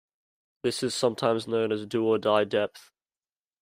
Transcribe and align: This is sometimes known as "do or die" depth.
This 0.63 0.81
is 0.81 0.95
sometimes 0.95 1.47
known 1.47 1.71
as 1.71 1.85
"do 1.85 2.03
or 2.07 2.17
die" 2.17 2.43
depth. 2.43 2.89